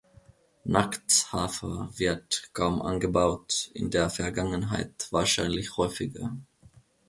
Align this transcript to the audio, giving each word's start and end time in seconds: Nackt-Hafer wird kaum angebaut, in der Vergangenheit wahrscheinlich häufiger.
Nackt-Hafer 0.63 1.89
wird 1.95 2.49
kaum 2.53 2.81
angebaut, 2.81 3.69
in 3.75 3.91
der 3.91 4.09
Vergangenheit 4.09 5.07
wahrscheinlich 5.11 5.77
häufiger. 5.77 6.33